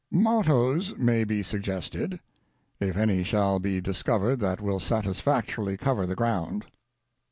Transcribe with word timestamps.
Mottoes 0.09 0.97
may 0.97 1.23
be 1.23 1.43
suggested, 1.43 2.19
if 2.79 2.97
any 2.97 3.23
shall 3.23 3.59
be 3.59 3.79
discovered 3.79 4.37
that 4.37 4.59
will 4.59 4.79
satisfactorily 4.79 5.77
cover 5.77 6.07
the 6.07 6.15
ground. 6.15 6.65